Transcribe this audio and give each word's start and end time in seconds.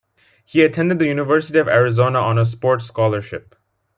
He 0.43 0.63
attended 0.63 0.97
the 0.97 1.05
University 1.05 1.59
of 1.59 1.67
Arizona 1.67 2.17
on 2.17 2.39
a 2.39 2.43
sports 2.45 2.85
scholarship. 2.85 3.53